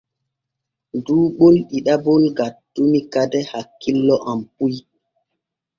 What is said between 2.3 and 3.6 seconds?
gattumi kade